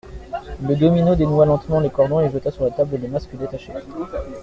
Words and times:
Le 0.67 0.75
domino 0.75 1.13
dénoua 1.15 1.45
lentement 1.45 1.79
les 1.79 1.91
cordons 1.91 2.21
et 2.21 2.31
jeta 2.31 2.49
sur 2.49 2.63
la 2.65 2.71
table 2.71 2.97
le 2.99 3.07
masque 3.07 3.35
détaché. 3.35 3.71